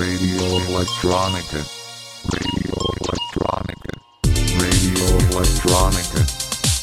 Radio 0.00 0.56
Electronica. 0.66 1.62
Radio 2.30 2.74
Electronica. 3.00 3.92
Radio 4.56 5.04
Electronica. 5.28 6.24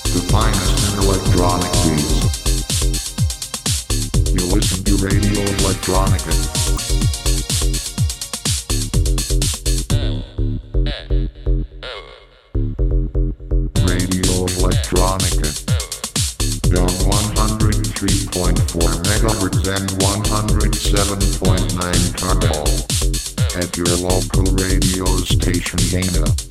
The 0.03 0.21
finest 0.29 0.93
in 0.93 0.99
electronic 1.01 1.71
beats. 1.81 3.15
You 4.31 4.46
listen 4.53 4.83
to 4.83 4.97
Radio 4.97 5.42
Electronica. 5.42 6.67
from 25.77 26.02
Dana. 26.02 26.46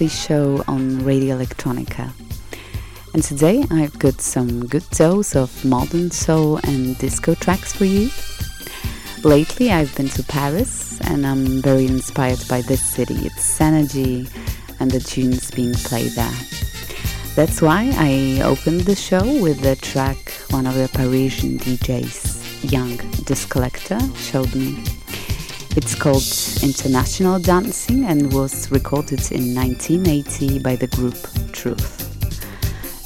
Monthly 0.00 0.16
show 0.16 0.64
on 0.66 1.04
Radio 1.04 1.36
Electronica. 1.36 2.10
And 3.12 3.22
today 3.22 3.66
I've 3.70 3.98
got 3.98 4.22
some 4.22 4.66
good 4.66 4.88
dose 4.92 5.36
of 5.36 5.62
modern 5.62 6.10
soul 6.10 6.56
and 6.64 6.96
disco 6.96 7.34
tracks 7.34 7.74
for 7.74 7.84
you. 7.84 8.08
Lately 9.24 9.70
I've 9.70 9.94
been 9.94 10.08
to 10.10 10.22
Paris 10.22 10.98
and 11.02 11.26
I'm 11.26 11.60
very 11.60 11.84
inspired 11.84 12.42
by 12.48 12.62
this 12.62 12.82
city, 12.82 13.26
its 13.26 13.60
energy 13.60 14.26
and 14.78 14.90
the 14.90 15.00
tunes 15.00 15.50
being 15.50 15.74
played 15.74 16.12
there. 16.12 16.38
That's 17.36 17.60
why 17.60 17.92
I 17.94 18.40
opened 18.42 18.82
the 18.82 18.96
show 18.96 19.22
with 19.42 19.60
the 19.60 19.76
track 19.76 20.32
one 20.48 20.66
of 20.66 20.76
the 20.76 20.88
Parisian 20.94 21.58
DJs, 21.58 22.72
Young 22.72 22.96
Disc 23.24 23.50
Collector, 23.50 24.00
showed 24.16 24.54
me. 24.54 24.82
It's 25.76 25.94
called 25.94 26.24
International 26.64 27.38
Dancing 27.38 28.04
and 28.04 28.32
was 28.32 28.70
recorded 28.72 29.20
in 29.30 29.54
1980 29.54 30.58
by 30.58 30.74
the 30.74 30.88
group 30.88 31.16
Truth. 31.52 32.08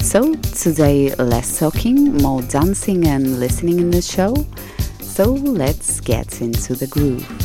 So 0.01 0.33
today 0.33 1.13
less 1.15 1.59
talking, 1.59 2.17
more 2.17 2.41
dancing 2.41 3.05
and 3.05 3.39
listening 3.39 3.79
in 3.79 3.91
the 3.91 4.01
show. 4.01 4.35
So 4.99 5.25
let's 5.25 5.99
get 5.99 6.41
into 6.41 6.73
the 6.73 6.87
groove. 6.87 7.44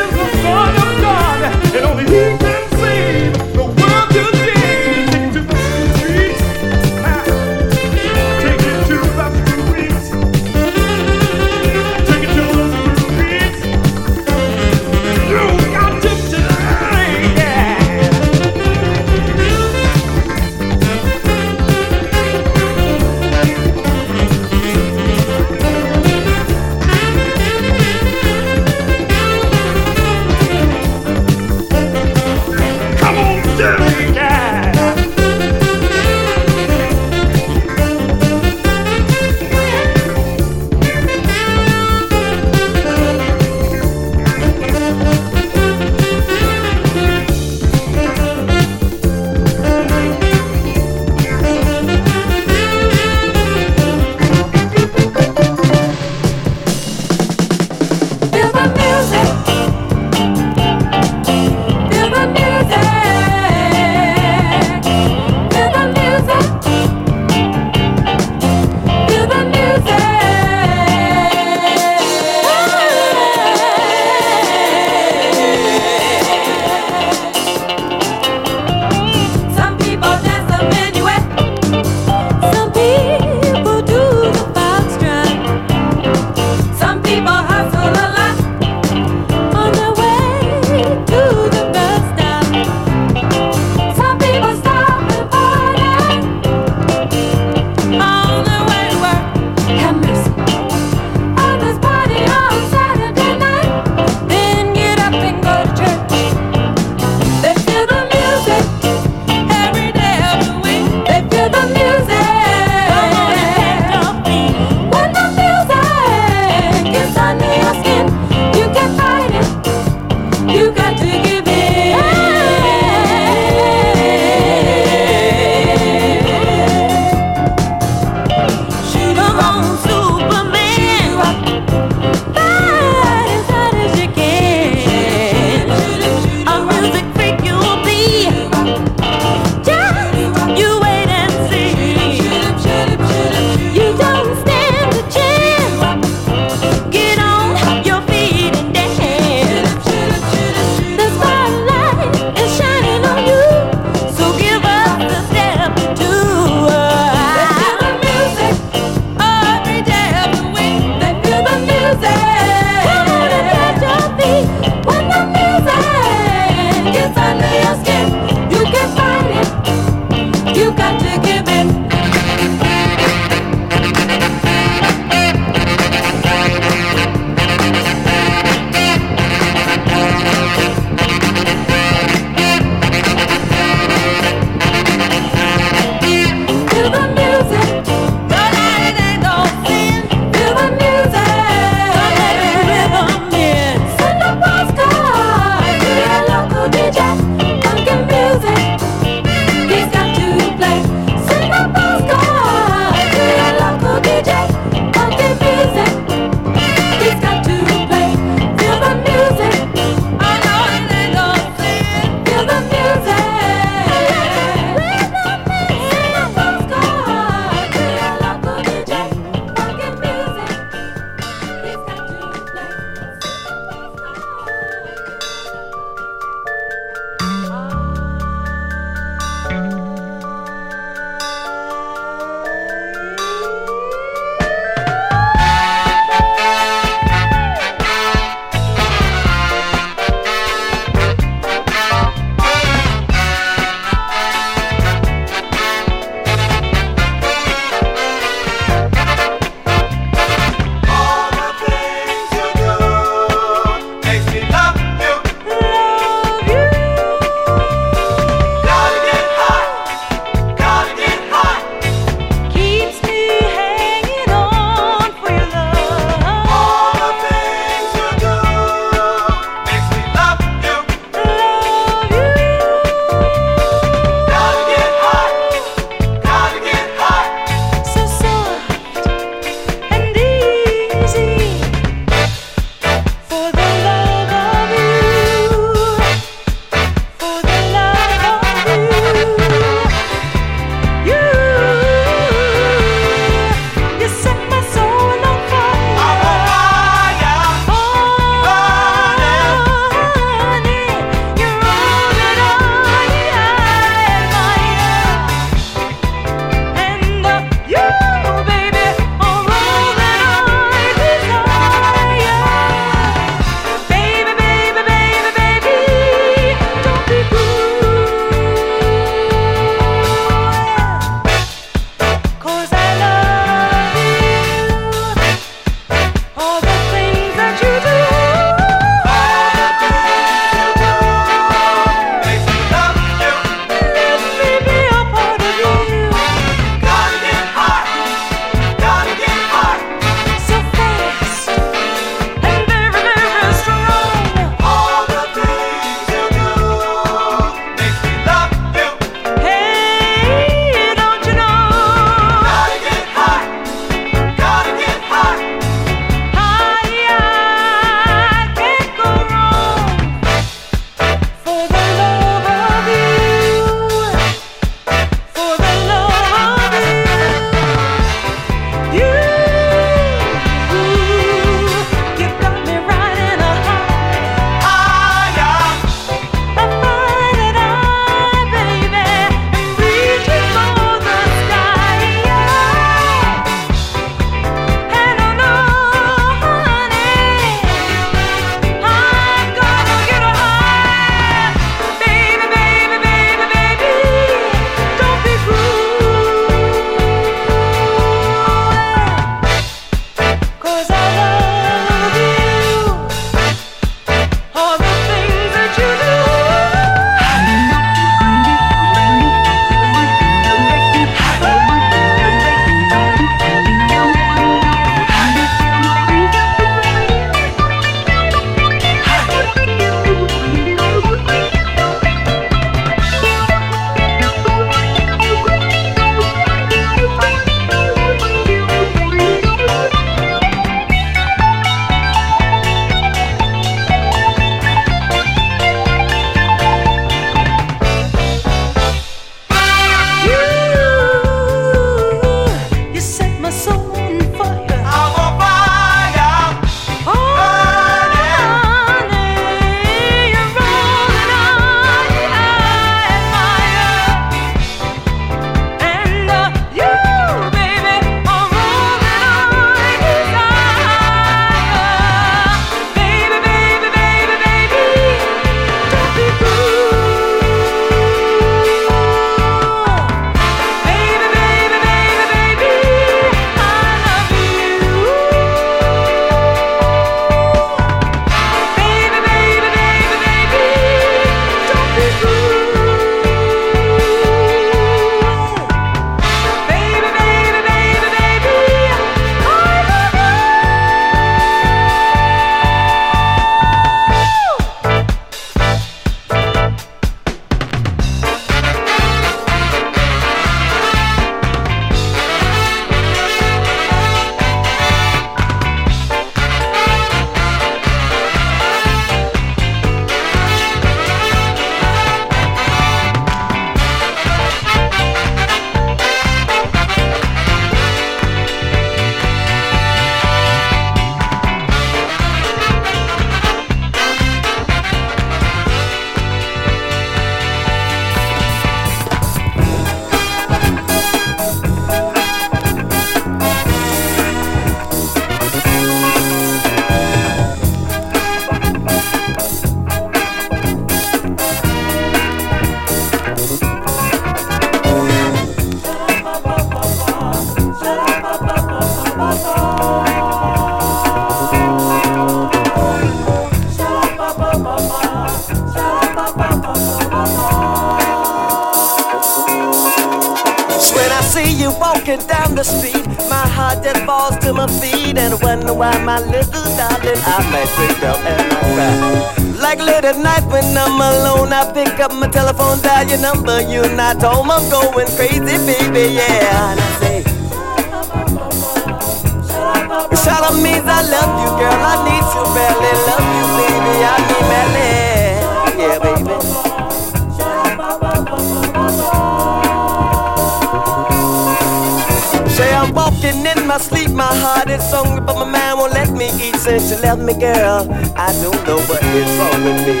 help 597.12 597.26
me, 597.26 597.34
girl. 597.38 597.84
I 598.16 598.32
don't 598.40 598.60
know 598.66 598.80
what 598.88 599.02
is 599.04 599.28
wrong 599.36 599.60
with 599.64 599.80
me. 599.86 600.00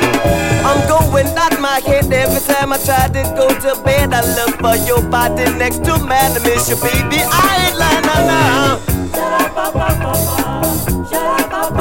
I'm 0.64 0.80
going 0.88 1.26
out 1.36 1.60
my 1.60 1.80
head 1.84 2.10
every 2.12 2.40
time 2.40 2.72
I 2.72 2.78
try 2.78 3.08
to 3.08 3.22
go 3.36 3.48
to 3.48 3.82
bed. 3.82 4.14
I 4.14 4.20
look 4.36 4.56
for 4.64 4.76
your 4.88 5.02
body 5.10 5.44
next 5.58 5.84
to 5.84 5.98
mine. 5.98 6.32
I 6.32 6.40
miss 6.44 6.70
you, 6.70 6.76
baby. 6.76 7.20
I 7.20 7.68
ain't 7.68 7.76
lying 7.82 8.06
now. 8.32 8.78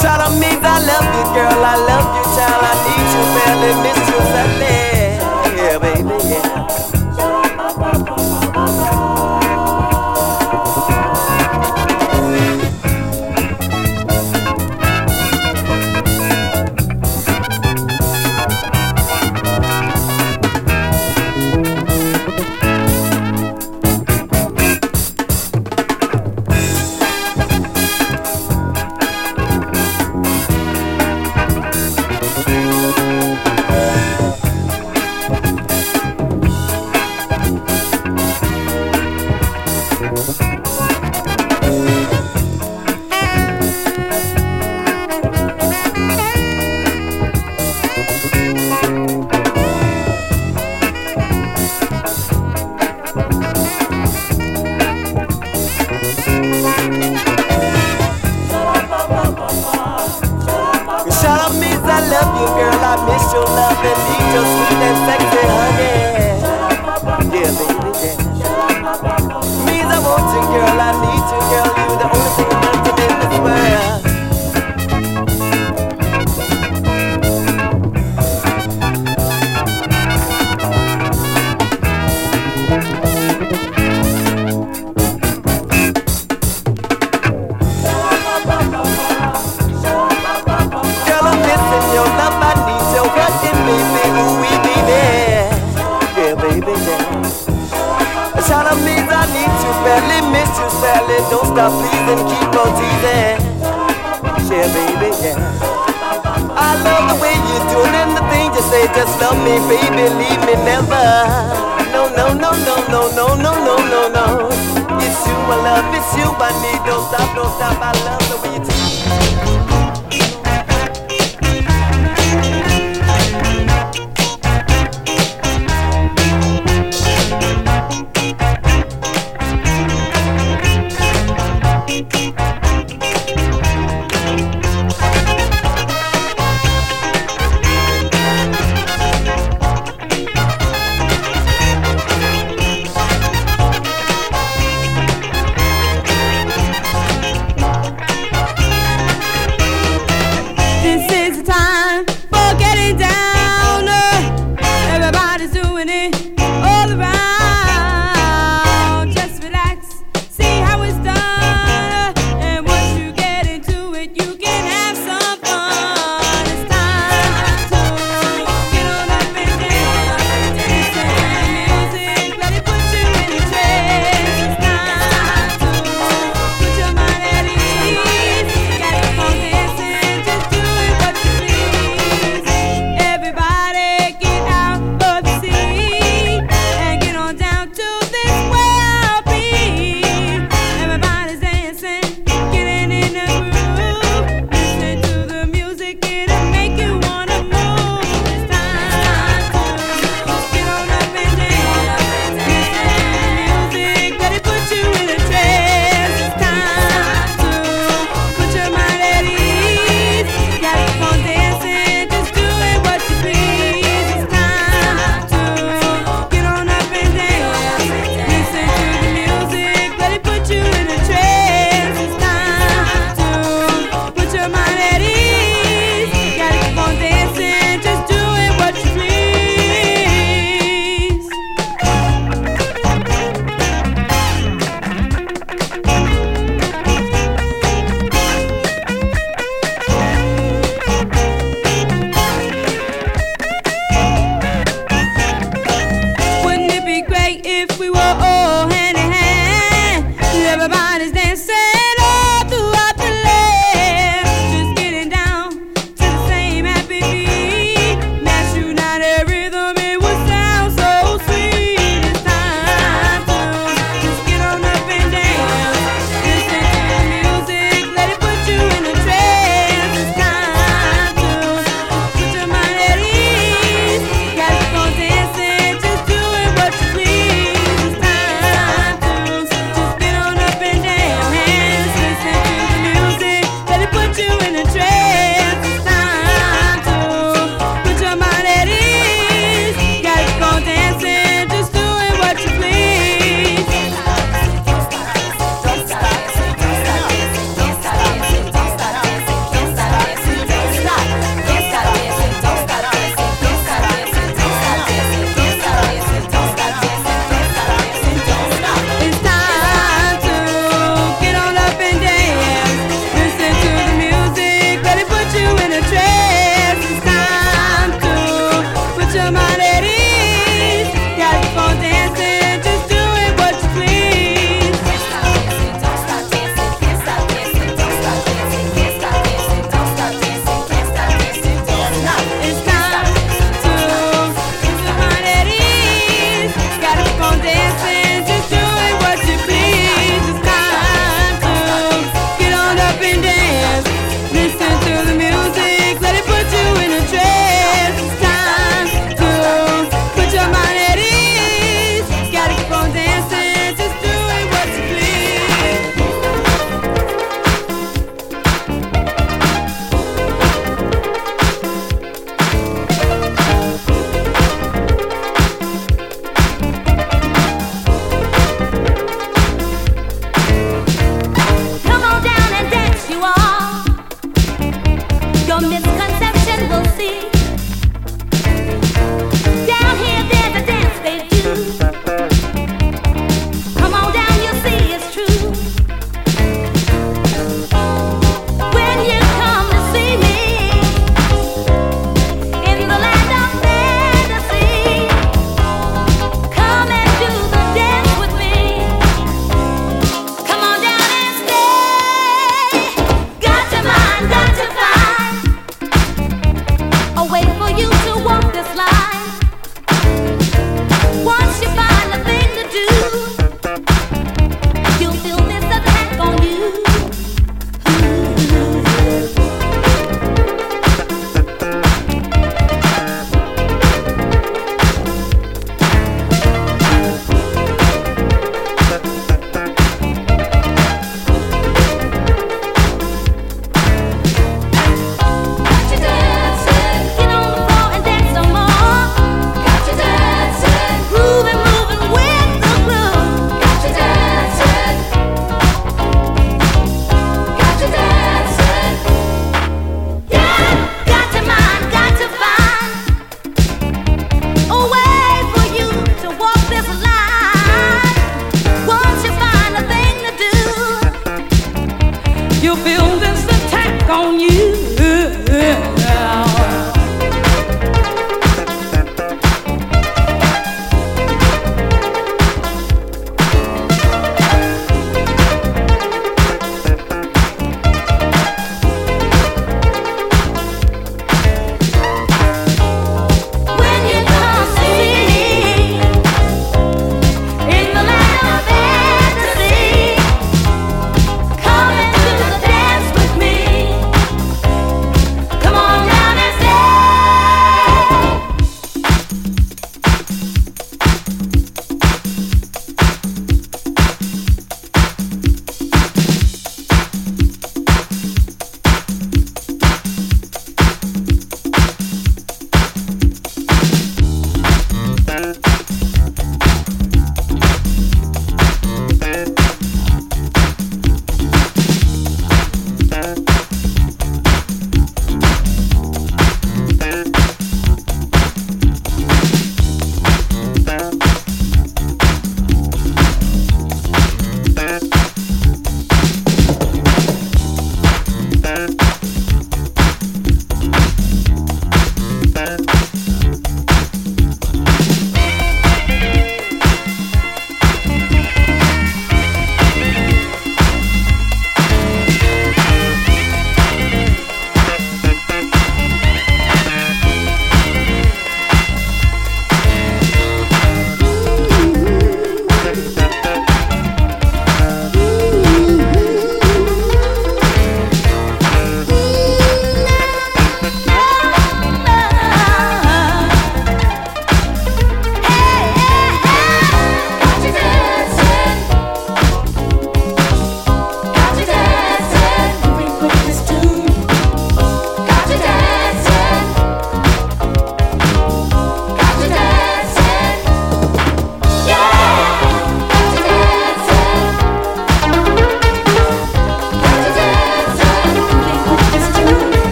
Shut 0.00 0.20
up, 0.20 0.32
means 0.38 0.62
I 0.62 0.78
love 0.90 1.08
you, 1.16 1.24
girl. 1.34 1.64
I 1.64 1.76
love 1.88 2.06
you. 2.10 2.15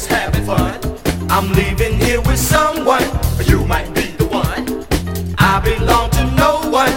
just 0.00 0.12
having 0.12 0.44
fun. 0.46 0.80
I'm 1.28 1.52
leaving 1.52 1.98
here 2.00 2.22
with 2.22 2.38
someone, 2.38 3.04
you 3.44 3.66
might 3.66 3.92
be 3.94 4.06
the 4.16 4.24
one. 4.24 4.86
I 5.36 5.60
belong 5.60 6.08
to 6.12 6.24
no 6.36 6.70
one, 6.70 6.94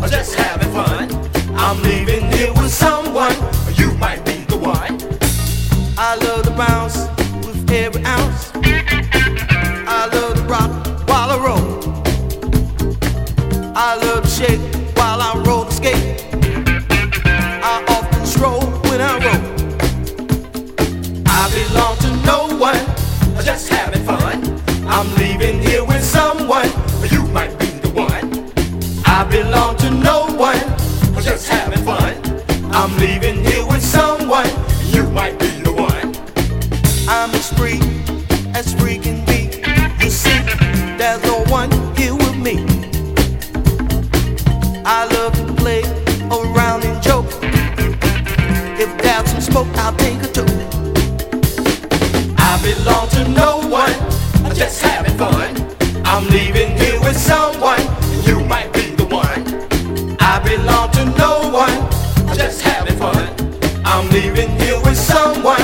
I'm 0.00 0.08
just 0.08 0.36
having 0.36 0.70
fun. 0.70 1.10
I'm 1.56 1.82
leaving 1.82 2.30
here 2.32 2.52
with 2.52 2.72
someone, 2.72 3.34
you 3.74 3.92
might 3.94 4.24
be 4.24 4.44
the 4.44 4.56
one. 4.56 5.00
I 5.98 6.14
love 6.14 6.44
the 6.44 6.54
bounce 6.56 6.96
with 7.44 7.70
every 7.72 8.04
ounce. 8.04 8.43
belong 29.34 29.76
to 29.76 29.90
no 29.90 30.26
one. 30.36 30.62
I'm 31.16 31.22
just 31.22 31.48
having 31.48 31.84
fun. 31.84 32.14
I'm 32.72 32.96
leaving 32.98 33.44
here 33.44 33.66
with 33.66 33.82
someone. 33.82 34.48
You 34.94 35.02
might 35.10 35.36
be 35.40 35.50
the 35.66 35.72
one. 35.72 36.14
I'm 37.08 37.30
a 37.30 37.38
spree. 37.38 37.93
someone 65.04 65.63